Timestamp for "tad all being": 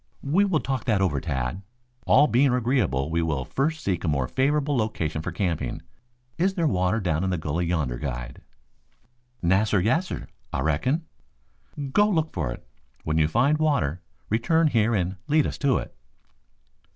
1.21-2.51